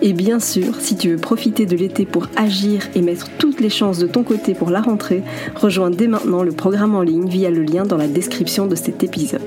[0.00, 3.70] Et bien sûr, si tu veux profiter de l'été pour agir et mettre toutes les
[3.70, 5.22] chances de ton côté pour la rentrée,
[5.56, 9.02] rejoins dès maintenant le programme en ligne via le lien dans la description de cet
[9.02, 9.42] épisode.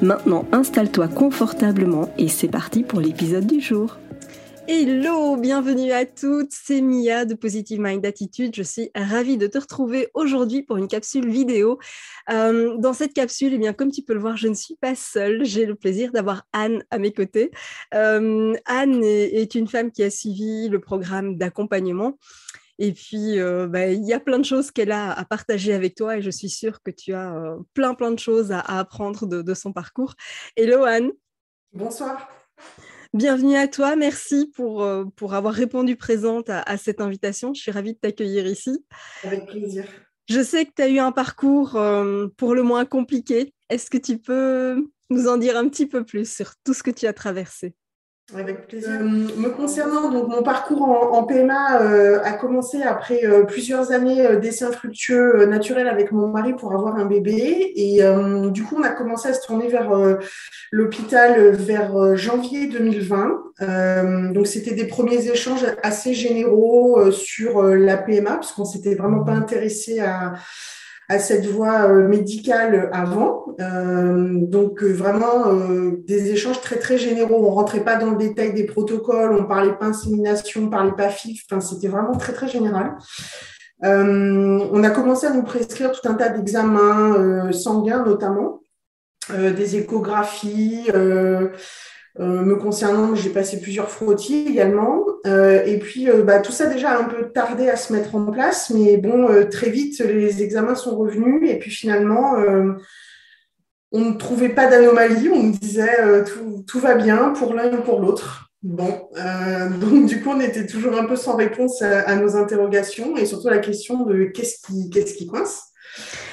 [0.00, 3.98] Maintenant, installe-toi confortablement et c'est parti pour l'épisode du jour.
[4.74, 8.56] Hello, bienvenue à toutes, c'est Mia de Positive Mind Attitude.
[8.56, 11.78] Je suis ravie de te retrouver aujourd'hui pour une capsule vidéo.
[12.30, 14.94] Euh, dans cette capsule, eh bien, comme tu peux le voir, je ne suis pas
[14.94, 15.44] seule.
[15.44, 17.50] J'ai le plaisir d'avoir Anne à mes côtés.
[17.92, 22.18] Euh, Anne est, une femme qui a suivi le programme d'accompagnement.
[22.78, 25.96] Et puis, euh, bah, il y a plein de choses qu'elle a à partager avec
[25.96, 29.42] toi et je suis sûre que tu as plein, plein de choses à, apprendre de,
[29.42, 30.14] de son parcours.
[30.56, 31.12] Hello Anne.
[31.74, 32.26] Bonsoir.
[33.14, 37.52] Bienvenue à toi, merci pour, euh, pour avoir répondu présente à, cette invitation.
[37.52, 38.86] Je suis ravie de t'accueillir ici.
[39.22, 39.84] Avec plaisir.
[40.30, 43.52] Je sais que tu as eu un parcours euh, pour le moins compliqué.
[43.68, 46.90] Est-ce que tu peux nous en dire un petit peu plus sur tout ce que
[46.90, 47.74] tu as traversé?
[48.36, 48.90] Avec plaisir.
[48.90, 54.36] Euh, me concernant, donc mon parcours en, PMA euh, a commencé après euh, plusieurs années
[54.36, 57.72] d'essais infructueux naturels avec mon mari pour avoir un bébé.
[57.76, 58.00] Et
[58.50, 59.90] du coup, on a commencé à se tourner vers
[60.70, 64.32] l'hôpital vers janvier 2020.
[64.32, 69.32] donc, c'était des premiers échanges assez généraux sur la PMA, parce qu'on s'était vraiment pas
[69.32, 70.34] intéressé à
[71.12, 73.44] à cette voie euh, médicale avant.
[73.60, 75.52] Euh, donc euh, vraiment
[76.06, 77.46] des échanges très très généraux.
[77.46, 81.10] On rentrait pas dans le détail des protocoles, on parlait pas insémination, on parlait pas
[81.10, 81.44] FIF.
[81.50, 82.96] Enfin, c'était vraiment très très général.
[83.82, 88.62] on a commencé à nous prescrire tout un tas d'examens sanguins notamment,
[89.30, 90.88] des échographies.
[92.20, 95.04] Euh, me concernant, j'ai passé plusieurs frottis également.
[95.26, 98.14] Euh, et puis, euh, bah, tout ça déjà a un peu tardé à se mettre
[98.14, 101.48] en place, mais bon, très vite, les examens sont revenus.
[101.48, 102.34] Et puis finalement,
[103.92, 105.28] on ne trouvait pas d'anomalie.
[105.30, 108.50] On nous disait tout, tout, va bien pour l'un ou pour l'autre.
[108.62, 109.08] Bon,
[109.80, 113.48] donc du coup, on était toujours un peu sans réponse à, nos interrogations et surtout
[113.48, 115.62] la question de qu'est-ce qui, qu'est-ce qui coince.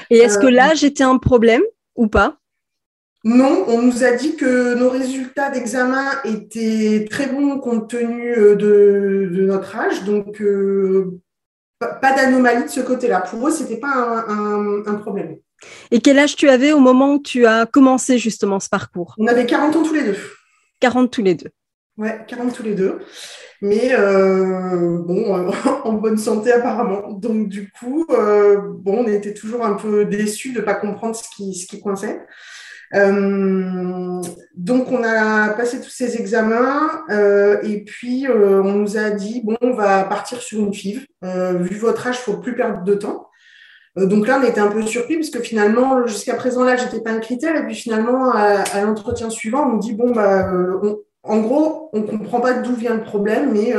[0.10, 1.64] Et est-ce que l'âge était un problème
[1.96, 2.38] ou pas?
[3.26, 8.56] Non, on nous a dit que nos résultats d'examen étaient très bons compte tenu euh,
[8.56, 11.20] de, notre âge, donc euh,
[11.80, 13.20] pas d'anomalie de ce côté-là.
[13.20, 15.36] Pour eux, ce n'était pas un, problème.
[15.92, 19.16] Et quel âge tu avais au moment où tu as commencé justement ce parcours?
[19.18, 20.18] On avait 40 ans tous les deux.
[20.80, 21.50] 40 tous les deux.
[21.98, 23.00] Ouais, 40 tous les deux.
[23.62, 25.52] Mais euh, bon,
[25.84, 27.12] en bonne santé apparemment.
[27.12, 31.24] Donc du coup, bon, on était toujours un peu déçus de ne pas comprendre ce
[31.36, 32.22] qui, ce qui coinçait.
[32.96, 34.22] Euh,
[34.56, 39.42] donc, on a passé tous ces examens euh, et puis euh, on nous a dit
[39.44, 41.06] bon, on va partir sur une FIV.
[41.22, 43.28] vu votre âge, il faut plus perdre de temps.
[43.96, 47.12] donc là, on était un peu surpris parce que finalement, jusqu'à présent, là, j'étais pas
[47.12, 47.56] un critère.
[47.56, 50.52] Et puis finalement, à, l'entretien suivant, on nous dit bon, bah,
[51.24, 53.74] en gros, on comprend pas d'où vient le problème, mais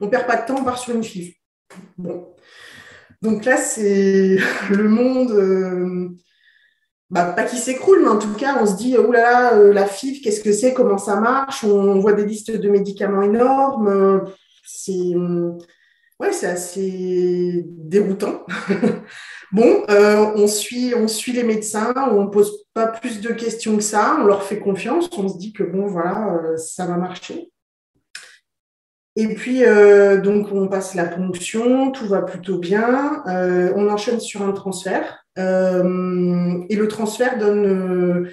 [0.00, 1.34] on perd pas de temps, on part sur une FIV.
[1.98, 2.28] Bon.
[3.20, 4.36] Donc là, c'est
[4.70, 6.14] le monde
[7.10, 9.72] bah, pas qui s'écroule, mais en tout cas, on se dit, oh là là, euh,
[9.72, 11.62] la FIV, qu'est-ce que c'est, comment ça marche?
[11.62, 14.24] On, voit des listes de médicaments énormes.
[14.64, 15.12] C'est
[16.20, 18.44] ouais, c'est assez déroutant.
[19.52, 23.76] bon, euh, on, suit, on suit les médecins, on ne pose pas plus de questions
[23.76, 26.96] que ça, on leur fait confiance, on se dit que bon, voilà, euh, ça va
[26.96, 27.50] marcher.
[29.16, 29.62] Et puis,
[30.24, 33.22] donc, on passe la ponction, tout va plutôt bien.
[33.76, 35.23] on enchaîne sur un transfert.
[35.38, 38.28] Euh, et le transfert euh,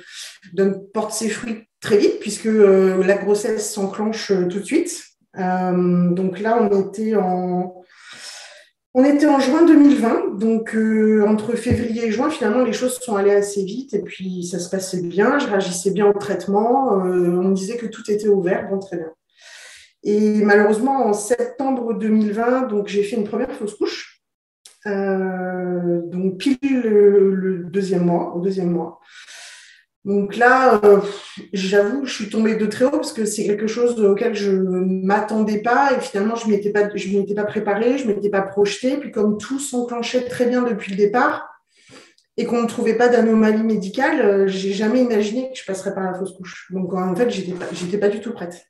[0.53, 5.03] donne, porte ses fruits très vite puisque euh, la grossesse s'enclenche tout de suite.
[5.35, 7.75] donc là, on était en,
[8.93, 10.75] on était en juin 2020, donc
[11.25, 14.69] entre février et juin, finalement, les choses sont allées assez vite et puis ça se
[14.69, 18.79] passait bien, je réagissais bien au traitement, on me disait que tout était ouvert, bon,
[18.79, 19.11] très bien.
[20.03, 24.10] Et malheureusement, en septembre 2020, donc j'ai fait une première fausse couche.
[24.87, 28.99] Euh, donc pile le, deuxième mois, au deuxième mois.
[30.03, 30.81] Donc là,
[31.53, 35.05] j'avoue, je suis tombée de très haut parce que c'est quelque chose auquel je ne
[35.05, 38.97] m'attendais pas et finalement, je m'étais pas, je m'étais pas préparée, je m'étais pas projetée.
[38.97, 41.47] Puis comme tout s'enclenchait très bien depuis le départ
[42.35, 46.15] et qu'on ne trouvait pas d'anomalie médicale, j'ai jamais imaginé que je passerais par la
[46.15, 46.71] fausse couche.
[46.71, 48.65] Donc en fait, j'étais pas, j'étais pas du tout prête.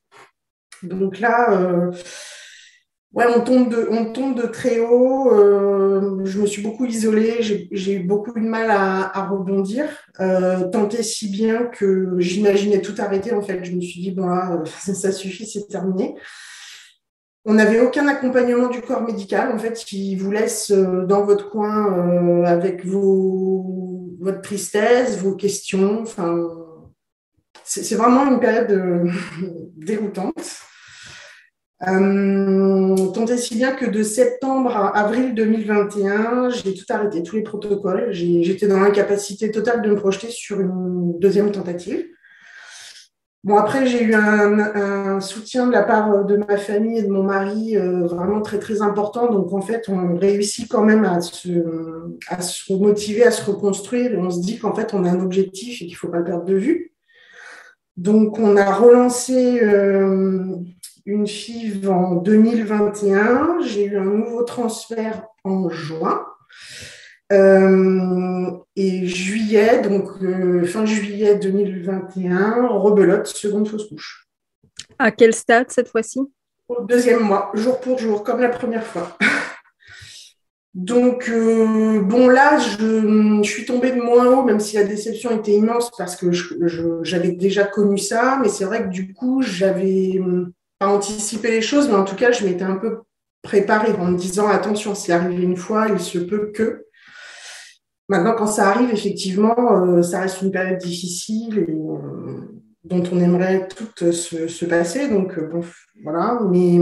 [0.84, 1.92] Donc là,
[3.14, 5.34] Ouais, on tombe de, on tombe de très haut.
[5.34, 7.42] Euh, je me suis beaucoup isolée.
[7.42, 9.86] J'ai eu beaucoup de mal à, rebondir.
[10.22, 13.34] Euh, tant et si bien que j'imaginais tout arrêter.
[13.34, 16.16] En fait, je me suis dit, bon, là, ça suffit, c'est terminé.
[17.44, 21.50] On n'avait aucun accompagnement du corps médical, en fait, qui vous laisse euh, dans votre
[21.50, 26.04] coin euh, avec votre tristesse, vos questions.
[26.04, 26.48] Enfin,
[27.66, 29.12] c'est vraiment une période
[29.76, 30.71] déroutante.
[31.88, 37.38] Euh, tant et si bien que de septembre à avril 2021, j'ai tout arrêté, tous
[37.38, 38.12] les protocoles.
[38.12, 42.06] J'étais dans l'incapacité totale de me projeter sur une deuxième tentative.
[43.44, 47.24] Bon, après, j'ai eu un, soutien de la part de ma famille et de mon
[47.24, 49.32] mari euh, vraiment très, très important.
[49.32, 51.50] Donc, en fait, on réussit quand même à se,
[52.28, 52.38] à
[52.70, 54.12] motiver, à se reconstruire.
[54.20, 56.26] On se dit qu'en fait, on a un objectif et qu'il ne faut pas le
[56.26, 56.94] perdre de vue.
[57.98, 60.56] Donc, on a relancé euh,
[61.06, 63.60] une FIV en 2021.
[63.62, 66.26] J'ai eu un nouveau transfert en juin.
[67.32, 74.28] Euh, et juillet, donc euh, fin juillet 2021, rebelote, seconde fausse couche.
[75.00, 76.20] À quel stade cette fois-ci?
[76.68, 79.18] Au deuxième mois, jour pour jour, comme la première fois.
[80.74, 85.52] Donc, euh, bon, là, je, suis tombée de moins haut, même si la déception était
[85.52, 86.32] immense parce que
[87.04, 88.40] j'avais déjà connu ça.
[88.42, 90.22] Mais c'est vrai que du coup, j'avais
[90.88, 93.02] anticiper les choses, mais en tout cas, je m'étais un peu
[93.42, 96.86] préparée en me disant attention, c'est arrivé une fois, il se peut que.
[98.10, 99.56] Maintenant, quand ça arrive, effectivement,
[99.86, 102.42] euh, ça reste une période difficile et, euh,
[102.84, 105.08] dont on aimerait toutes se, passer.
[105.08, 105.62] Donc, euh, bon,
[106.04, 106.40] voilà.
[106.50, 106.80] Mais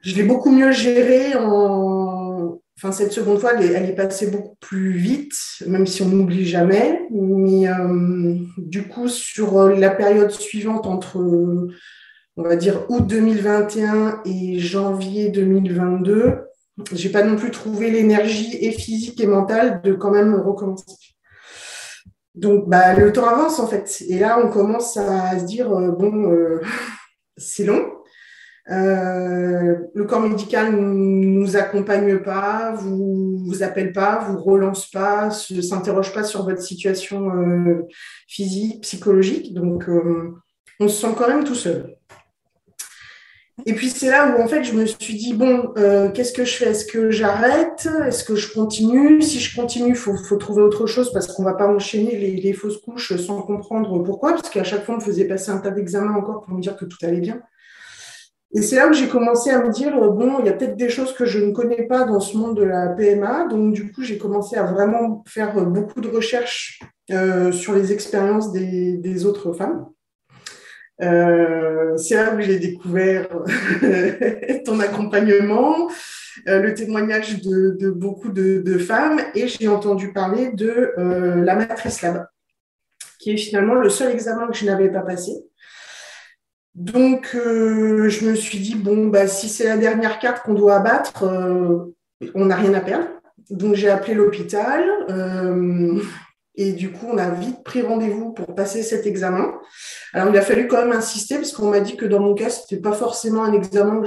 [0.00, 2.60] je l'ai beaucoup mieux géré en.
[2.78, 5.34] Enfin, cette seconde fois, elle est, passée beaucoup plus vite,
[5.66, 7.00] même si on n'oublie jamais.
[7.10, 7.66] Mais
[8.58, 11.18] du coup, sur la période suivante entre
[12.36, 16.46] on va dire août 2021 et janvier 2022,
[16.92, 21.16] j'ai pas non plus trouvé l'énergie et physique et mentale de quand même recommencer.
[22.34, 24.04] Donc bah, le temps avance en fait.
[24.08, 26.60] Et là, on commence à se dire, euh, bon, euh,
[27.36, 27.92] c'est long.
[28.68, 35.30] Euh, le corps médical ne nous accompagne pas, vous vous appelle pas, vous relance pas,
[35.50, 37.30] ne s'interroge pas sur votre situation
[38.26, 39.54] physique, psychologique.
[39.54, 39.88] Donc,
[40.80, 41.96] on se sent quand même tout seul.
[43.64, 46.44] Et puis c'est là où en fait je me suis dit bon, euh, qu'est-ce que
[46.44, 46.66] je fais?
[46.66, 47.88] Est-ce que j'arrête?
[48.06, 49.22] Est-ce que je continue?
[49.22, 52.36] Si je continue, faut, faut, trouver autre chose parce qu'on ne va pas enchaîner les,
[52.36, 54.32] les, fausses couches sans comprendre pourquoi.
[54.32, 56.76] Parce qu'à chaque fois, on me faisait passer un tas d'examens encore pour me dire
[56.76, 57.40] que tout allait bien.
[58.52, 60.90] Et c'est là où j'ai commencé à me dire bon, il y a peut-être des
[60.90, 63.46] choses que je ne connais pas dans ce monde de la PMA.
[63.48, 66.80] Donc du coup, j'ai commencé à vraiment faire beaucoup de recherches
[67.10, 69.86] euh, sur les expériences des, des autres femmes.
[71.02, 73.28] Euh, c'est là où j'ai découvert
[74.64, 75.90] ton accompagnement,
[76.48, 82.02] euh, le témoignage de, beaucoup de, femmes et j'ai entendu parler de euh, la matrice
[82.02, 82.26] Lab,
[83.18, 85.32] qui est finalement le seul examen que je n'avais pas passé.
[86.74, 91.24] Donc, je me suis dit, bon, bah, si c'est la dernière carte qu'on doit abattre,
[92.34, 93.08] on n'a rien à perdre.
[93.48, 94.84] Donc, j'ai appelé l'hôpital.
[96.58, 99.52] Et du coup, on a vite pris rendez-vous pour passer cet examen.
[100.14, 102.48] Alors, il a fallu quand même insister parce qu'on m'a dit que dans mon cas,
[102.48, 104.02] ce n'était pas forcément un examen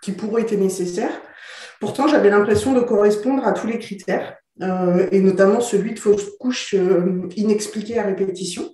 [0.00, 1.10] qui pourrait être nécessaire.
[1.78, 6.30] Pourtant, j'avais l'impression de correspondre à tous les critères, euh, et notamment celui de fausse
[6.40, 8.70] couche euh, inexpliquée à répétition.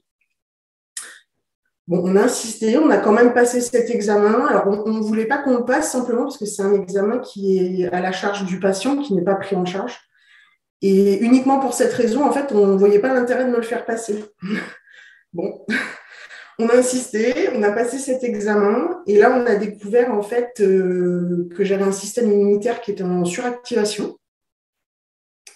[1.86, 4.46] Bon, on a insisté, on a quand même passé cet examen.
[4.46, 7.58] Alors, on ne voulait pas qu'on le passe simplement parce que c'est un examen qui
[7.58, 10.03] est à la charge du patient, qui n'est pas pris en charge.
[10.86, 13.62] Et uniquement pour cette raison, en fait, on ne voyait pas l'intérêt de me le
[13.62, 14.22] faire passer.
[15.32, 15.64] bon,
[16.58, 20.60] on a insisté, on a passé cet examen, et là, on a découvert en fait
[20.60, 24.18] euh, que j'avais un système immunitaire qui était en suractivation.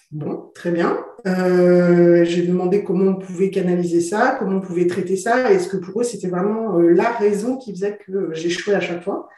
[0.09, 0.97] Bon, très bien.
[1.27, 5.51] Euh, j'ai demandé comment on pouvait canaliser ça, comment on pouvait traiter ça.
[5.51, 9.03] Est-ce que pour eux, c'était vraiment euh, la raison qui faisait que j'échouais à chaque
[9.03, 9.29] fois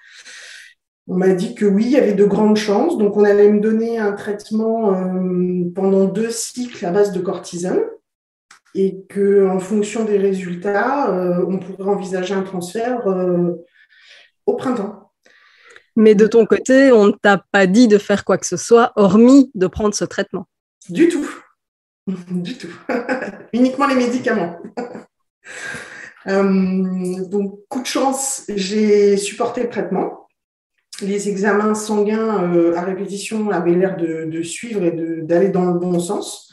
[1.08, 2.98] on m'a dit que oui, il y avait de grandes chances.
[2.98, 7.82] Donc, on allait me donner un traitement euh, pendant deux cycles à base de cortisone
[8.76, 13.52] et qu'en fonction des résultats, euh, on pourrait envisager un transfert euh,
[14.46, 15.12] au printemps.
[15.98, 18.94] Mais de ton côté, on ne t'a pas dit de faire quoi que ce soit,
[18.96, 20.48] hormis de prendre ce traitement.
[20.88, 21.30] Du tout.
[22.08, 22.74] du tout.
[23.54, 24.60] Uniquement les médicaments.
[26.26, 30.21] Donc, coup de chance, j'ai supporté le traitement.
[31.02, 34.92] Les examens sanguins euh, à répétition avaient l'air de, suivre et
[35.24, 36.52] d'aller dans le bon sens.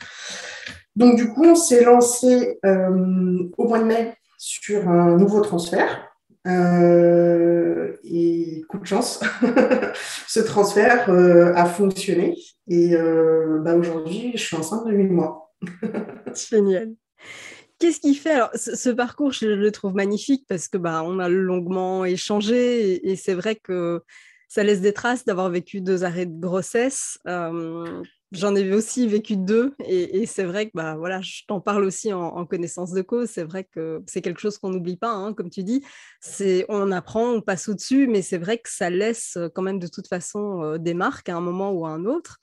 [0.97, 6.05] Donc, du coup, on s'est lancé euh, au mois de mai sur un nouveau transfert.
[8.05, 9.21] et coup de chance,
[10.29, 12.37] ce transfert a fonctionné.
[12.69, 12.97] Et
[13.61, 15.53] bah, aujourd'hui, je suis enceinte de 8 mois.
[16.51, 16.93] Génial.
[17.79, 21.29] Qu'est-ce qui fait alors ce, parcours Je le trouve magnifique parce que bah on a
[21.29, 24.03] longuement échangé et, c'est vrai que
[24.49, 27.19] ça laisse des traces d'avoir vécu deux arrêts de grossesse.
[27.27, 28.03] Euh,
[28.33, 32.13] j'en ai aussi vécu deux et, c'est vrai que bah voilà, je t'en parle aussi
[32.15, 33.29] en, connaissance de cause.
[33.29, 35.85] C'est vrai que c'est quelque chose qu'on n'oublie pas, hein, comme tu dis.
[36.69, 39.87] On apprend, on passe au dessus, mais c'est vrai que ça laisse quand même de
[39.87, 42.39] toute façon euh, des marques à un moment ou à un autre.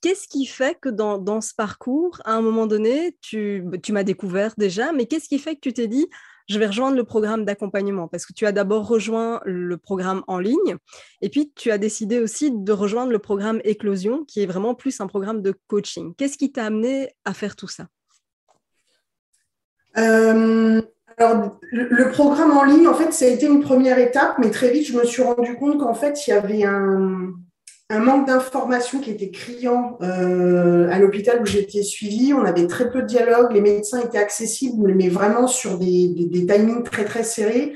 [0.00, 4.04] Qu'est-ce qui fait que dans, ce parcours, à un moment donné, tu, bah, tu m'as
[4.04, 6.06] découvert déjà, mais qu'est-ce qui fait que tu t'es dit,
[6.48, 10.38] je vais rejoindre le programme d'accompagnement Parce que tu as d'abord rejoint le programme en
[10.38, 10.76] ligne,
[11.20, 15.00] et puis tu as décidé aussi de rejoindre le programme Éclosion, qui est vraiment plus
[15.00, 16.14] un programme de coaching.
[16.16, 17.86] Qu'est-ce qui t'a amené à faire tout ça?
[19.96, 20.80] Euh,
[21.16, 24.70] alors, le, programme en ligne, en fait, ça a été une première étape, mais très
[24.70, 27.34] vite, je me suis rendu compte qu'en fait, il y avait un,
[27.90, 32.34] un manque d'information qui était criant euh, à l'hôpital où j'étais suivie.
[32.34, 36.82] On avait très peu de dialogue, les médecins étaient accessibles, mais vraiment sur des, timings
[36.82, 37.72] très très serrés.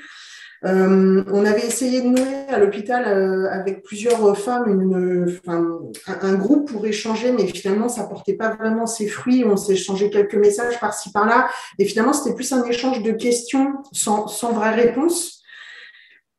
[0.64, 6.70] Euh, on avait essayé de nouer à l'hôpital euh, avec plusieurs femmes une, un, groupe
[6.70, 9.44] pour échanger, mais finalement ça portait pas vraiment ses fruits.
[9.44, 13.72] On s'est échangé quelques messages par-ci par-là, et finalement c'était plus un échange de questions
[13.92, 15.41] sans vraie réponse.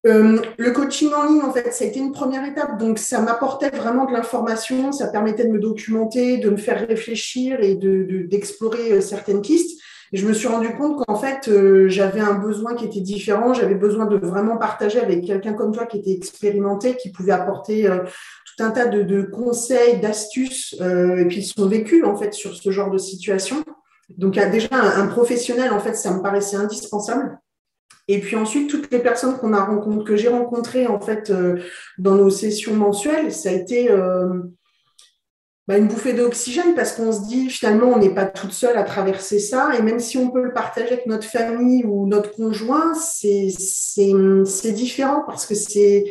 [0.06, 2.78] Euh, le coaching en ligne, en fait, ça a été une première étape.
[2.78, 7.62] Donc, ça m'apportait vraiment de l'information, ça permettait de me documenter, de me faire réfléchir
[7.62, 9.80] et d'explorer de, euh, certaines pistes.
[10.12, 13.54] Et je me suis rendu compte qu'en fait, euh, j'avais un besoin qui était différent.
[13.54, 17.90] J'avais besoin de vraiment partager avec quelqu'un comme toi qui était expérimenté, qui pouvait apporter
[18.46, 22.92] tout un tas de, conseils, d'astuces, et puis son vécu, en fait, sur ce genre
[22.92, 23.64] de situation.
[24.10, 27.40] Donc, déjà, un professionnel, en fait, ça me paraissait indispensable.
[28.08, 31.62] Et puis ensuite, toutes les personnes qu'on a que j'ai rencontrées en fait euh,
[31.98, 34.42] dans nos sessions mensuelles, ça a été euh,
[35.68, 38.84] bah, une bouffée d'oxygène parce qu'on se dit finalement on n'est pas toute seule à
[38.84, 42.94] traverser ça et même si on peut le partager avec notre famille ou notre conjoint,
[42.94, 43.48] c'est
[44.74, 46.04] différent parce que c'est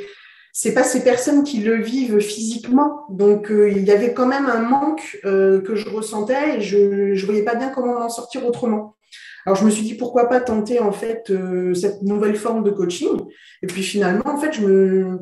[0.54, 3.06] c'est pas ces personnes qui le vivent physiquement.
[3.10, 7.26] Donc euh, il y avait quand même un manque que je ressentais et je ne
[7.26, 8.96] voyais pas bien comment en sortir autrement.
[9.46, 12.70] Alors je me suis dit pourquoi pas tenter en fait euh, cette nouvelle forme de
[12.70, 13.20] coaching?
[13.62, 15.18] Et puis finalement, en fait, je me,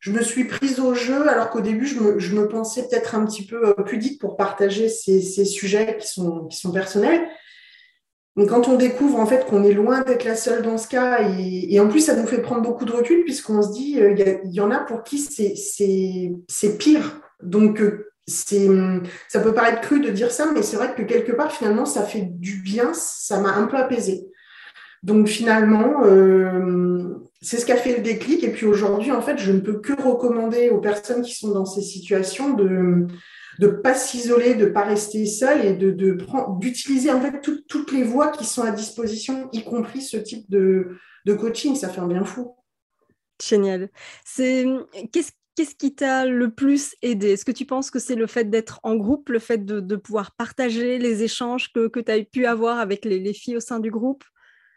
[0.00, 3.14] je me suis prise au jeu alors qu'au début, je me, je me pensais peut-être
[3.14, 7.22] un petit peu euh, pudique pour partager ces, ces sujets qui sont, qui sont personnels.
[8.36, 11.28] Donc, quand on découvre en fait qu'on est loin d'être la seule dans ce cas,
[11.28, 14.14] et, et, en plus ça nous fait prendre beaucoup de recul puisqu'on se dit euh,
[14.44, 17.20] il y, en a pour qui c'est pire.
[17.42, 17.82] Donc
[18.30, 22.04] ça peut paraître cru de dire ça, mais c'est vrai que quelque part, finalement, ça
[22.04, 24.26] fait du bien, ça m'a un peu apaisé.
[25.02, 28.44] Donc finalement, euh, c'est ce qui a fait le déclic.
[28.44, 31.64] Et puis aujourd'hui, en fait, je ne peux que recommander aux personnes qui sont dans
[31.64, 33.06] ces situations de
[33.58, 35.90] ne pas s'isoler, de ne pas rester seul et de,
[36.58, 40.96] d'utiliser en fait toutes les voies qui sont à disposition, y compris ce type de,
[41.26, 41.74] de coaching.
[41.74, 42.54] Ça fait un bien fou.
[43.42, 43.88] Génial.
[44.24, 44.66] C'est
[45.12, 47.32] qu'est-ce qu'est-ce qui t'a le plus aidé?
[47.32, 50.34] Est-ce que tu penses que c'est le fait d'être en groupe, le fait de, pouvoir
[50.34, 54.24] partager les échanges que, tu as pu avoir avec les, filles au sein du groupe?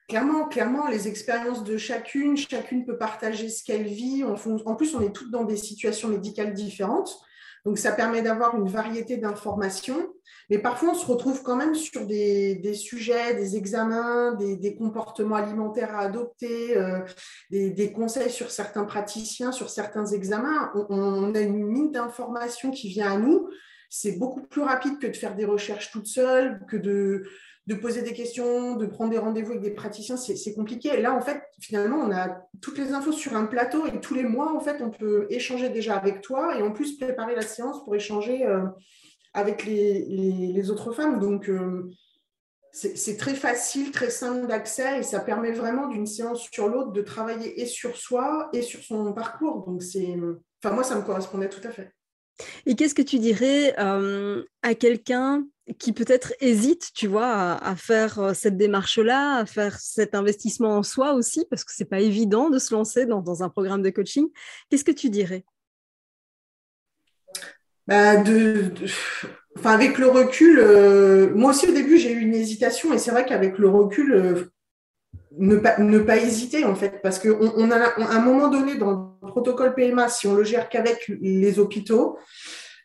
[0.09, 4.25] Clairement, clairement, les expériences de chacune, chacune peut partager ce qu'elle vit.
[4.25, 7.17] En plus, on est toutes dans des situations médicales différentes.
[7.65, 10.13] Donc, ça permet d'avoir une variété d'informations.
[10.49, 15.95] Mais parfois, on se retrouve quand même sur des, sujets, des examens, des, comportements alimentaires
[15.95, 16.99] à adopter, euh,
[17.49, 20.71] des, conseils sur certains praticiens, sur certains examens.
[20.89, 23.49] On, a une mine d'informations qui vient à nous.
[23.89, 27.23] C'est beaucoup plus rapide que de faire des recherches toute seule, que de,
[27.67, 30.99] de poser des questions, de prendre des rendez-vous avec des praticiens, c'est compliqué.
[30.99, 34.23] Là, en fait, finalement, on a toutes les infos sur un plateau et tous les
[34.23, 37.83] mois, en fait, on peut échanger déjà avec toi et en plus préparer la séance
[37.83, 38.65] pour échanger euh,
[39.33, 41.19] avec les, autres femmes.
[41.19, 41.89] Donc, euh,
[42.73, 47.01] c'est très facile, très simple d'accès et ça permet vraiment d'une séance sur l'autre de
[47.01, 49.63] travailler et sur soi et sur son parcours.
[49.65, 50.15] Donc, c'est,
[50.61, 51.93] enfin, moi, ça me correspondait tout à fait.
[52.65, 55.45] Et qu'est-ce que tu dirais euh, à quelqu'un
[55.79, 60.83] qui peut-être hésite, tu vois, à, faire euh, cette démarche-là, à faire cet investissement en
[60.83, 64.27] soi aussi, parce que c'est pas évident de se lancer dans, un programme de coaching.
[64.69, 65.45] Qu'est-ce que tu dirais?
[67.87, 68.23] Bah
[69.57, 73.11] enfin, avec le recul, euh, moi aussi au début j'ai eu une hésitation et c'est
[73.11, 74.53] vrai qu'avec le recul, euh,
[75.37, 79.73] ne, pas, hésiter en fait, parce qu'à on a un moment donné dans le protocole
[79.73, 82.17] PMA, si on le gère qu'avec les hôpitaux,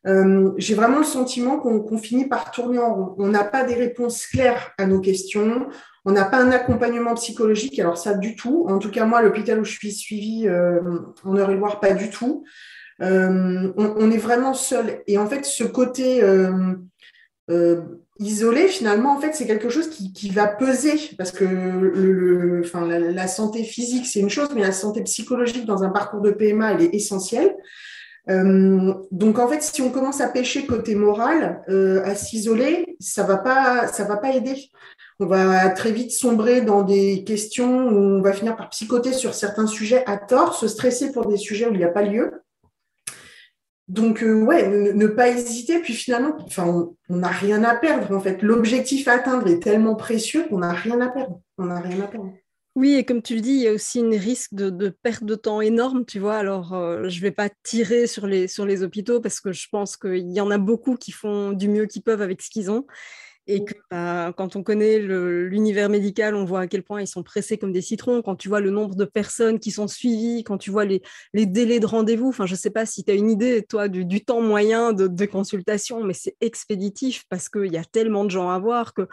[0.06, 3.14] euh, j'ai vraiment le sentiment qu'on finit par tourner en rond.
[3.18, 5.68] On n'a pas des réponses claires à nos questions,
[6.04, 8.66] on n'a pas un accompagnement psychologique, alors ça du tout.
[8.68, 12.44] En tout cas, moi, l'hôpital où je suis suivie en Eure-et-Loire, pas du tout.
[13.00, 15.02] Euh, on, est vraiment seul.
[15.06, 16.74] Et en fait, ce côté euh,
[17.50, 17.82] euh,
[18.18, 23.62] isolé, finalement, en fait, c'est quelque chose qui, va peser parce que enfin, la, santé
[23.62, 26.94] physique, c'est une chose, mais la santé psychologique dans un parcours de PMA, elle est
[26.94, 27.54] essentielle.
[28.28, 33.88] Donc en fait, si on commence à pêcher côté moral, à s'isoler, ça va pas,
[33.88, 34.70] ça va pas aider.
[35.20, 39.34] On va très vite sombrer dans des questions où on va finir par psychoter sur
[39.34, 42.42] certains sujets à tort, se stresser pour des sujets où il n'y a pas lieu.
[43.88, 45.80] Donc, euh, ouais, ne, pas hésiter.
[45.80, 48.42] Puis finalement, enfin, on n'a rien à perdre, en fait.
[48.42, 51.40] L'objectif à atteindre est tellement précieux qu'on rien à perdre.
[51.56, 52.32] On n'a rien à perdre.
[52.78, 55.34] Oui, et comme tu le dis, il y a aussi un risque de, perte de
[55.34, 56.36] temps énorme, tu vois.
[56.36, 59.66] Alors, euh, je ne vais pas tirer sur les, sur les hôpitaux parce que je
[59.68, 62.70] pense qu'il y en a beaucoup qui font du mieux qu'ils peuvent avec ce qu'ils
[62.70, 62.86] ont.
[63.48, 67.24] Et que bah, quand on connaît l'univers médical, on voit à quel point ils sont
[67.24, 68.22] pressés comme des citrons.
[68.22, 71.02] Quand tu vois le nombre de personnes qui sont suivies, quand tu vois les,
[71.34, 74.24] délais de rendez-vous, enfin, je ne sais pas si tu as une idée, toi, du,
[74.24, 78.50] temps moyen de, de consultation, mais c'est expéditif parce qu'il y a tellement de gens
[78.50, 79.08] à voir que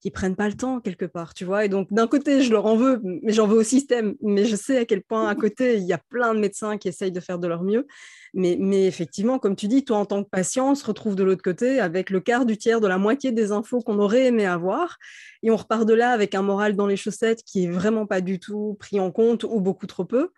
[0.00, 1.64] qui prennent pas le temps quelque part, tu vois?
[1.64, 4.14] Et donc, d'un côté, je leur en veux, mais j'en veux au système.
[4.22, 6.88] Mais je sais à quel point, à côté, il y a plein de médecins qui
[6.88, 7.86] essayent de faire de leur mieux.
[8.32, 11.24] Mais, mais effectivement, comme tu dis, toi, en tant que patient, on se retrouve de
[11.24, 14.46] l'autre côté avec le quart du tiers de la moitié des infos qu'on aurait aimé
[14.46, 14.96] avoir.
[15.42, 18.20] Et on repart de là avec un moral dans les chaussettes qui est vraiment pas
[18.22, 20.30] du tout pris en compte ou beaucoup trop peu.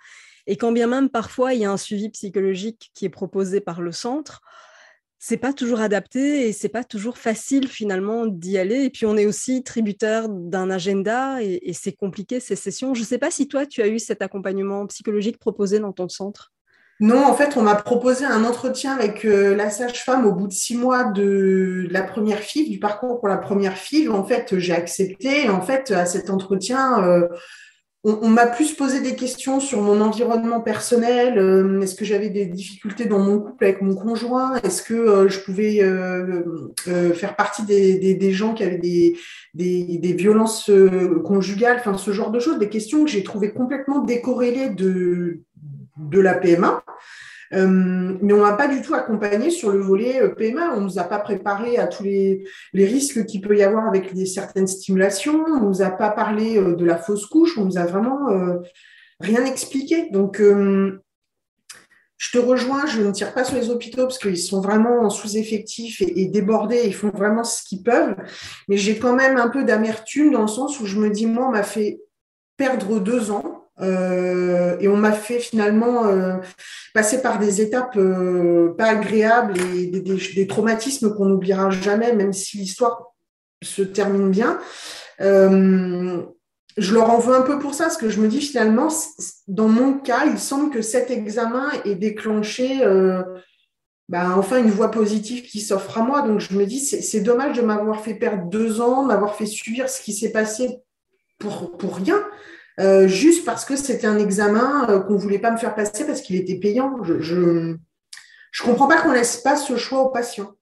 [0.48, 3.80] Et quand bien même, parfois, il y a un suivi psychologique qui est proposé par
[3.80, 4.42] le centre,
[5.24, 8.82] c'est pas toujours adapté et c'est pas toujours facile finalement d'y aller.
[8.82, 12.92] Et puis on est aussi tributaire d'un agenda et, c'est compliqué ces sessions.
[12.92, 16.50] Je sais pas si toi tu as eu cet accompagnement psychologique proposé dans ton centre.
[16.98, 20.52] Non, en fait, on m'a proposé un entretien avec euh, la sage-femme au bout de
[20.52, 24.10] six mois de, la première FIV, du parcours pour la première FIV.
[24.10, 25.48] En fait, j'ai accepté.
[25.48, 27.28] En fait, à cet entretien, euh,
[28.04, 31.38] on, m'a plus posé des questions sur mon environnement personnel.
[31.38, 35.28] Euh, est-ce que j'avais des difficultés dans mon couple avec mon conjoint Est-ce que euh,
[35.28, 36.42] je pouvais euh,
[37.14, 40.70] faire partie des, gens qui avaient des, violences
[41.24, 45.40] conjugales Enfin, ce genre de choses, des questions que j'ai trouvées complètement décorrélées de
[46.20, 46.82] la PMA.
[47.52, 50.74] Euh, mais on m'a pas du tout accompagné sur le volet euh, PMA.
[50.74, 54.66] On nous a pas préparé à tous les, risques qu'il peut y avoir avec certaines
[54.66, 55.44] stimulations.
[55.46, 57.58] On nous a pas parlé euh, de la fausse couche.
[57.58, 58.28] On nous a vraiment
[59.20, 60.08] rien expliqué.
[60.10, 65.00] Donc, je te rejoins, je ne tire pas sur les hôpitaux parce qu'ils sont vraiment
[65.00, 68.16] en sous-effectif et, débordés, ils font vraiment ce qu'ils peuvent.
[68.68, 71.48] Mais j'ai quand même un peu d'amertume dans le sens où je me dis, moi,
[71.48, 72.00] on m'a fait
[72.56, 76.36] perdre deux ans euh, et on m'a fait finalement euh,
[76.94, 82.58] passer par des étapes euh, pas agréables et des, traumatismes qu'on n'oubliera jamais, même si
[82.58, 83.12] l'histoire
[83.62, 84.58] se termine bien.
[85.18, 88.88] je leur en veux un peu pour ça, parce que je me dis finalement,
[89.48, 92.80] dans mon cas, il semble que cet examen ait déclenché
[94.08, 96.22] ben, enfin une voie positive qui s'offre à moi.
[96.22, 99.88] Donc je me dis, c'est dommage de m'avoir fait perdre deux ans, m'avoir fait subir
[99.88, 100.78] ce qui s'est passé
[101.38, 102.22] pour, pour rien.
[102.82, 106.04] Euh, juste parce que c'était un examen euh, qu'on ne voulait pas me faire passer
[106.04, 107.02] parce qu'il était payant.
[107.02, 107.76] Je ne
[108.62, 110.52] comprends pas qu'on laisse pas ce choix aux patients.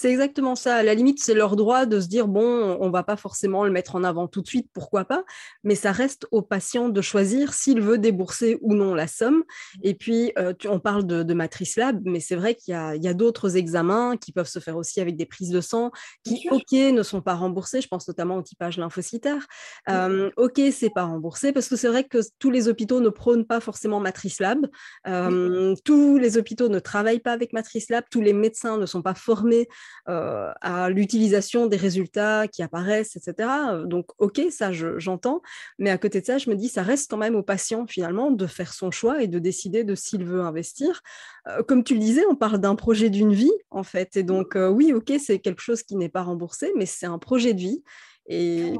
[0.00, 0.76] C'est exactement ça.
[0.76, 3.70] À la limite, c'est leur droit de se dire bon, on va pas forcément le
[3.70, 5.24] mettre en avant tout de suite, pourquoi pas,
[5.62, 9.44] mais ça reste au patient de choisir s'il veut débourser ou non la somme.
[9.82, 13.58] Et puis, euh, on parle de, matrice lab, mais c'est vrai qu'il y a, d'autres
[13.58, 15.90] examens qui peuvent se faire aussi avec des prises de sang
[16.24, 17.82] qui, ok, ne sont pas remboursés.
[17.82, 19.46] Je pense notamment au typage lymphocytaire.
[19.90, 23.44] Euh, ok, c'est pas remboursé parce que c'est vrai que tous les hôpitaux ne prônent
[23.44, 24.66] pas forcément matrice lab.
[25.06, 28.04] Euh, tous les hôpitaux ne travaillent pas avec matrice lab.
[28.10, 29.68] Tous les médecins ne sont pas formés
[30.08, 33.48] euh, à l'utilisation des résultats qui apparaissent, etc.
[33.84, 35.42] Donc, ok, ça, j'entends.
[35.78, 38.30] mais à côté de ça, je me dis, ça reste quand même au patient, finalement,
[38.30, 41.02] de faire son choix et de décider de s'il veut investir.
[41.48, 44.16] Euh, comme tu le disais, on parle d'un projet d'une vie, en fait.
[44.16, 47.18] Et donc, euh, oui, ok, c'est quelque chose qui n'est pas remboursé, mais c'est un
[47.18, 47.82] projet de vie.
[48.26, 48.74] Et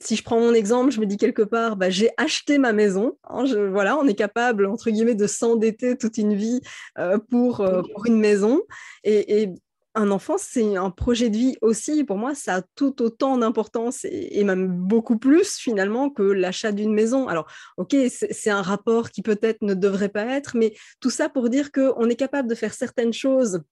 [0.00, 3.18] si je prends mon exemple, je me dis quelque part, bah, j'ai acheté ma maison.
[3.24, 6.60] Hein, voilà, on est capable, entre guillemets, de s'endetter toute une vie
[7.28, 7.56] pour,
[7.92, 8.62] pour, une maison.
[9.02, 9.54] Et, et,
[9.94, 12.04] un enfant, c'est un projet de vie aussi.
[12.04, 16.92] Pour moi, ça a tout autant d'importance et, même beaucoup plus finalement que l'achat d'une
[16.92, 17.28] maison.
[17.28, 21.48] Alors, ok, c'est un rapport qui peut-être ne devrait pas être, mais tout ça pour
[21.48, 23.62] dire qu'on est capable de faire certaines choses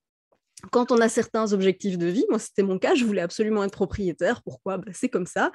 [0.70, 3.72] quand on a certains objectifs de vie, moi c'était mon cas, je voulais absolument être
[3.72, 4.42] propriétaire.
[4.42, 4.79] Pourquoi?
[4.79, 5.51] Bah, C'est comme ça.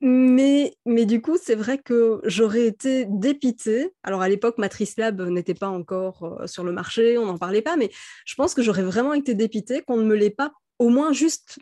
[0.00, 3.92] mais, mais du coup, c'est vrai que j'aurais été dépitée.
[4.02, 7.76] Alors à l'époque, Matrice Lab n'était pas encore sur le marché, on n'en parlait pas,
[7.76, 7.90] mais
[8.26, 11.58] je pense que j'aurais vraiment été dépitée qu'on ne me l'ait pas au moins juste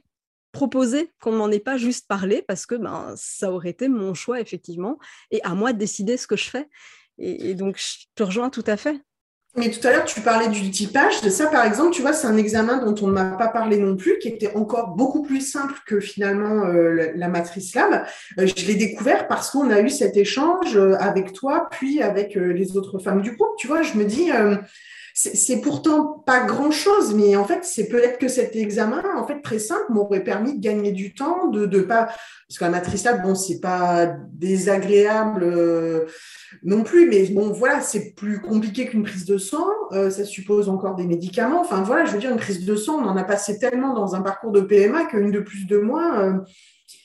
[0.52, 4.14] proposé, qu'on ne m'en ait pas juste parlé, parce que ben, ça aurait été mon
[4.14, 4.98] choix, effectivement,
[5.30, 6.68] et à moi de décider ce que je fais.
[7.18, 9.00] et donc, je te rejoins tout à fait.
[9.56, 11.22] Mais tout à l'heure, tu parlais du typage.
[11.22, 13.78] De ça, par exemple, tu vois, c'est un examen dont on ne m'a pas parlé
[13.78, 18.04] non plus, qui était encore beaucoup plus simple que finalement euh, la, matrice lab.
[18.38, 22.36] Euh, je l'ai découvert parce qu'on a eu cet échange euh, avec toi, puis avec
[22.36, 23.56] les autres femmes du groupe.
[23.58, 24.30] Tu vois, je me dis,
[25.22, 29.42] c'est pourtant pas grand chose, mais en fait, c'est peut-être que cet examen, en fait,
[29.42, 32.08] très simple, m'aurait permis de gagner du temps, de, de pas,
[32.48, 36.06] parce matrice lab, bon, c'est pas désagréable euh,
[36.62, 40.68] non plus, mais bon, voilà, c'est plus compliqué qu'une prise de sang, euh, ça suppose
[40.70, 41.60] encore des médicaments.
[41.60, 44.14] Enfin, voilà, je veux dire, une prise de sang, on en a passé tellement dans
[44.14, 46.20] un parcours de PMA qu'une de plus de moins.
[46.20, 46.32] Euh,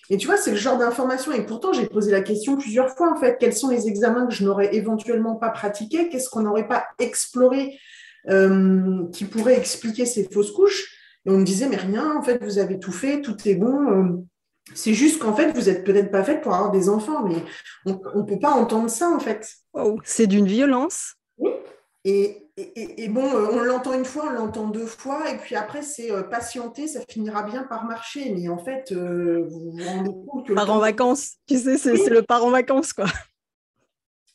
[0.10, 1.32] et tu vois, c'est le genre d'information.
[1.32, 4.34] Et pourtant, j'ai posé la question plusieurs fois, en fait, quels sont les examens que
[4.34, 7.78] je n'aurais éventuellement pas pratiqués Qu'est-ce qu'on n'aurait pas exploré
[8.30, 10.92] euh, qui pourrait expliquer ces fausses couches.
[11.26, 13.92] Et on me disait, mais rien, en fait, vous avez tout fait, tout est bon.
[13.92, 14.24] Euh,
[14.74, 17.44] c'est juste qu'en fait, vous n'êtes peut-être pas faite pour avoir des enfants, mais
[17.86, 19.48] on ne peut pas entendre ça, en fait.
[20.04, 21.16] C'est d'une violence.
[21.38, 21.52] Oui.
[22.04, 25.82] Et, et, bon, euh, on l'entend une fois, on l'entend deux fois, et puis après,
[25.82, 28.34] c'est patienter, ça finira bien par marcher.
[28.34, 30.54] Mais en fait, vous vous rendez compte que.
[30.54, 33.06] Part en vacances, tu sais, c'est le part en vacances, quoi.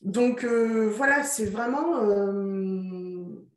[0.03, 2.00] Donc voilà, c'est vraiment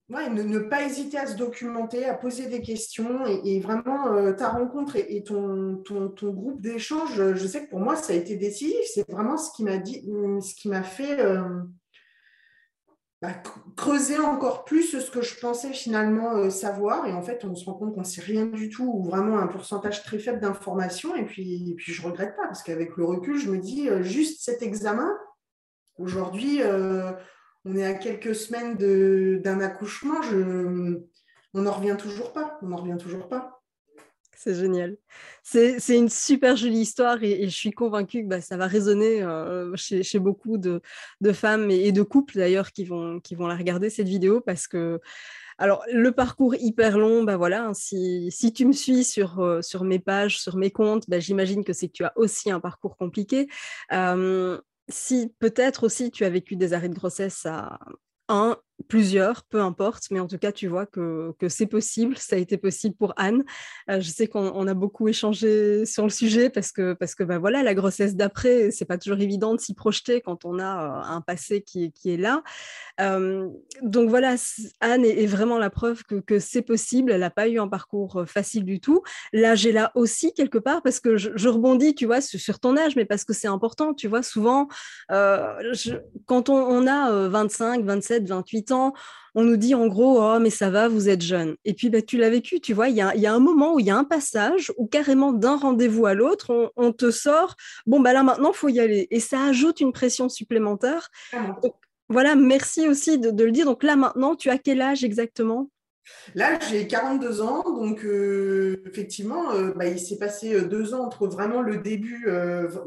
[0.09, 4.95] ne, pas hésiter à se documenter, à poser des questions et, vraiment euh, ta rencontre
[4.95, 8.85] et, ton, ton, groupe d'échange, je sais que pour moi ça a été décisif.
[8.93, 10.03] C'est vraiment ce qui m'a dit,
[10.41, 11.61] ce qui m'a fait euh,
[13.21, 13.31] bah,
[13.77, 17.07] creuser encore plus ce que je pensais finalement euh, savoir.
[17.07, 19.39] Et en fait, on se rend compte qu'on ne sait rien du tout ou vraiment
[19.39, 21.15] un pourcentage très faible d'informations.
[21.15, 24.43] Et puis, et puis je regrette pas parce qu'avec le recul, je me dis juste
[24.43, 25.09] cet examen
[25.97, 26.61] aujourd'hui
[27.65, 28.75] on est à quelques semaines
[29.41, 30.19] d'un accouchement,
[31.53, 32.57] on n'en revient toujours pas.
[32.61, 33.63] On revient toujours pas.
[34.35, 34.97] C'est génial.
[35.43, 39.73] C'est une super jolie histoire et, je suis convaincue que bah, ça va résonner euh,
[39.75, 40.81] chez, beaucoup de,
[41.31, 44.99] femmes et, de couples d'ailleurs qui vont, la regarder cette vidéo parce que
[45.59, 49.83] alors, le parcours hyper long, bah voilà, hein, si, tu me suis sur, euh, sur
[49.83, 52.97] mes pages, sur mes comptes, bah, j'imagine que c'est que tu as aussi un parcours
[52.97, 53.47] compliqué.
[53.91, 57.79] Euh, si peut-être aussi tu as vécu des arrêts de grossesse à
[58.29, 62.17] un, plusieurs, peu importe, mais en tout cas, tu vois que, c'est possible.
[62.17, 63.43] Ça a été possible pour Anne.
[63.89, 67.37] Euh, je sais qu'on a beaucoup échangé sur le sujet parce que, parce que bah,
[67.37, 71.15] voilà, la grossesse d'après, c'est pas toujours évident de s'y projeter quand on a euh,
[71.15, 72.43] un passé qui, qui est là.
[73.01, 73.49] Euh,
[73.81, 74.35] donc voilà,
[74.79, 77.11] Anne est, vraiment la preuve que, c'est possible.
[77.11, 79.01] Elle n'a pas eu un parcours facile du tout.
[79.31, 82.95] Là, j'ai là aussi quelque part parce que je, rebondis, tu vois, sur, ton âge,
[82.95, 83.93] mais parce que c'est important.
[83.93, 84.67] Tu vois, souvent,
[85.09, 88.72] quand on, on a 25, 27, 28 ans,
[89.35, 91.55] on nous dit en gros, oh, mais ça va, vous êtes jeune.
[91.65, 93.85] Et puis, bah, tu l'as vécu, tu vois, il y a, un moment où il
[93.85, 97.55] y a un passage où carrément d'un rendez-vous à l'autre, on, te sort,
[97.85, 99.07] bon, bah là maintenant, il faut y aller.
[99.09, 101.09] Et ça ajoute une pression supplémentaire.
[102.09, 103.65] voilà, merci aussi de, le dire.
[103.65, 105.69] Donc là maintenant, tu as quel âge exactement?
[106.35, 111.05] Là, j'ai 42 ans, donc euh, effectivement, euh, bah, il s'est passé euh, deux ans
[111.05, 112.27] entre vraiment le début,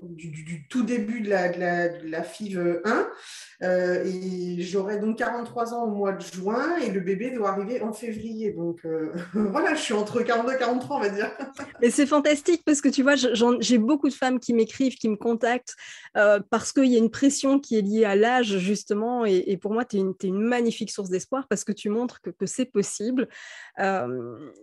[0.02, 3.08] du, tout début de la, de la FIV 1
[3.62, 7.80] euh, et j'aurai donc 43 ans au mois de juin et le bébé doit arriver
[7.80, 8.52] en février.
[8.52, 11.30] Donc euh, voilà, je suis entre 42 et 43, on va dire.
[11.80, 13.14] Mais c'est fantastique parce que tu vois,
[13.60, 15.74] j'ai beaucoup de femmes qui m'écrivent, qui me contactent
[16.16, 19.24] euh, parce qu'il y a une pression qui est liée à l'âge, justement.
[19.24, 22.66] Et, pour moi, tu es, une magnifique source d'espoir parce que tu montres que, c'est
[22.66, 23.28] possible.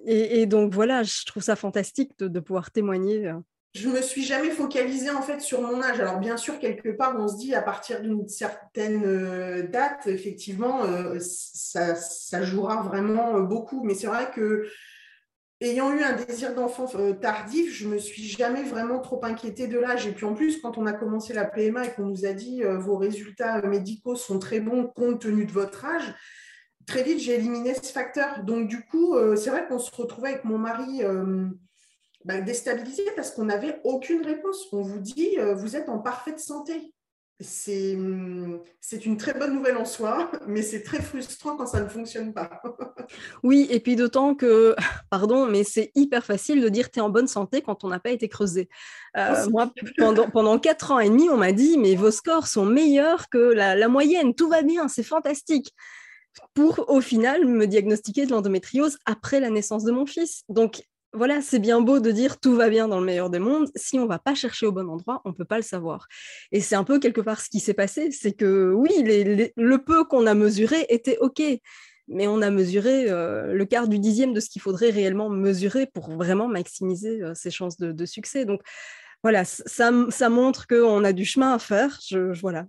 [0.06, 3.34] Et, donc voilà, je trouve ça fantastique de pouvoir témoigner
[3.73, 5.99] je me suis jamais focalisée en fait sur mon âge.
[5.99, 10.83] Alors bien sûr, quelque part, on se dit à partir d'une certaine euh, date, effectivement,
[10.83, 13.83] euh, ça, jouera vraiment euh, beaucoup.
[13.83, 14.67] Mais c'est vrai que
[15.59, 16.86] ayant eu un désir d'enfant
[17.19, 20.05] tardif, je me suis jamais vraiment trop inquiétée de l'âge.
[20.05, 22.62] Et puis en plus, quand on a commencé la PMA et qu'on nous a dit
[22.63, 26.13] vos résultats médicaux sont très bons compte tenu de votre âge,
[26.86, 28.43] très vite j'ai éliminé ce facteur.
[28.43, 31.01] Donc du coup, c'est vrai qu'on se retrouvait avec mon mari
[32.25, 34.67] bah, déstabilisé parce qu'on n'avait aucune réponse.
[34.71, 36.93] On vous dit, euh, vous êtes en parfaite santé.
[37.67, 41.89] Hum, c'est une très bonne nouvelle en soi, mais c'est très frustrant quand ça ne
[41.89, 42.62] fonctionne pas.
[43.43, 44.75] oui, et puis d'autant que,
[45.09, 47.99] pardon, mais c'est hyper facile de dire tu es en bonne santé quand on n'a
[47.99, 48.69] pas été creusé.
[49.17, 52.47] Euh, oh, moi, pendant, pendant 4 ans et demi, on m'a dit mais vos scores
[52.47, 55.73] sont meilleurs que la, la moyenne, tout va bien, c'est fantastique.
[56.53, 60.43] pour au final me diagnostiquer de l'endométriose après la naissance de mon fils.
[60.49, 60.83] Donc
[61.13, 63.69] voilà, c'est bien beau de dire tout va bien dans le meilleur des mondes.
[63.76, 66.08] Si on va pas chercher au bon endroit, on peut pas le savoir.
[66.52, 70.06] Et c'est un peu quelque part ce qui s'est passé, c'est que oui, le peu
[70.06, 71.41] qu'on a mesuré était ok,
[72.08, 75.86] mais on a mesuré euh, le quart du dixième de ce qu'il faudrait réellement mesurer
[75.86, 78.45] pour vraiment maximiser euh, ses chances de, succès.
[78.45, 78.62] Donc
[79.23, 79.91] voilà, ça,
[80.30, 81.99] montre qu'on a du chemin à faire.
[82.06, 82.67] Je, voilà,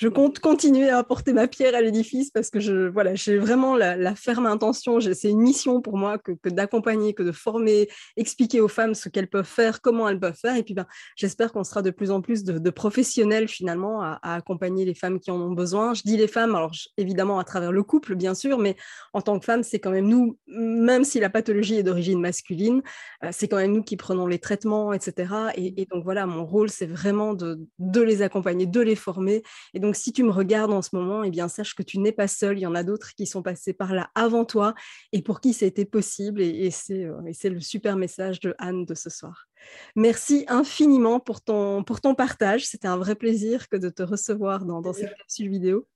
[0.00, 3.76] je compte continuer à apporter ma pierre à l'édifice parce que je, voilà, j'ai vraiment
[3.76, 7.86] la, ferme intention, c'est une mission pour moi que, d'accompagner, que de former,
[8.16, 10.56] expliquer aux femmes ce qu'elles peuvent faire, comment elles peuvent faire.
[10.56, 10.86] Et puis, ben,
[11.16, 15.30] j'espère qu'on sera de plus en plus de, professionnels finalement à, accompagner les femmes qui
[15.30, 15.92] en ont besoin.
[15.92, 18.76] Je dis les femmes, alors évidemment à travers le couple, bien sûr, mais
[19.12, 22.80] en tant que femme, c'est quand même nous, même si la pathologie est d'origine masculine,
[23.22, 25.34] euh, c'est quand même nous qui prenons les traitements, etc.
[25.56, 29.42] Et, donc voilà, mon rôle, c'est vraiment de, de les accompagner, de les former.
[29.74, 31.98] Et donc, donc, si tu me regardes en ce moment, eh bien, sache que tu
[31.98, 32.56] n'es pas seul.
[32.58, 34.72] Il y en a d'autres qui sont passés par là avant toi
[35.10, 36.40] et pour qui ça a été possible.
[36.42, 39.48] Et, euh, et c'est le super message de Anne de ce soir.
[39.96, 42.66] Merci infiniment pour ton, pour ton partage.
[42.66, 45.88] C'était un vrai plaisir que de te recevoir dans, dans cette capsule vidéo.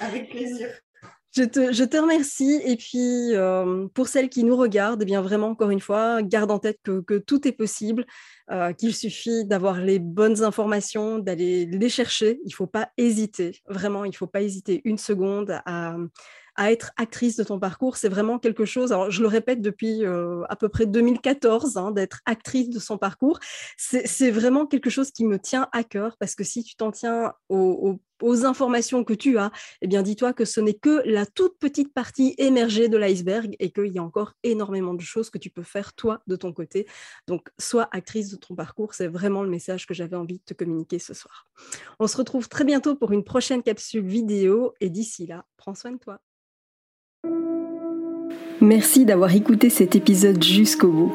[0.00, 0.68] Avec plaisir.
[1.36, 1.44] Je
[1.84, 2.62] te, remercie.
[2.64, 6.50] Et puis, euh, pour celles qui nous regardent, eh bien vraiment, encore une fois, garde
[6.50, 8.06] en tête que, que tout est possible,
[8.50, 12.40] euh, qu'il suffit d'avoir les bonnes informations, d'aller les chercher.
[12.44, 13.60] Il ne faut pas hésiter.
[13.68, 15.96] Vraiment, il ne faut pas hésiter une seconde à,
[16.56, 17.96] à être actrice de ton parcours.
[17.96, 21.90] C'est vraiment quelque chose, alors je le répète depuis euh, à peu près 2014, hein,
[21.90, 23.38] d'être actrice de son parcours.
[23.76, 27.32] C'est vraiment quelque chose qui me tient à cœur parce que si tu t'en tiens
[27.48, 27.98] aux,
[28.44, 29.50] informations que tu as,
[29.82, 33.70] eh bien dis-toi que ce n'est que la toute petite partie émergée de l'iceberg et
[33.70, 36.86] qu'il y a encore énormément de choses que tu peux faire toi de ton côté.
[37.26, 40.54] Donc sois actrice de ton parcours, c'est vraiment le message que j'avais envie de te
[40.54, 41.46] communiquer ce soir.
[41.98, 45.92] On se retrouve très bientôt pour une prochaine capsule vidéo et d'ici là, prends soin
[45.92, 46.20] de toi.
[48.60, 51.14] Merci d'avoir écouté cet épisode jusqu'au bout.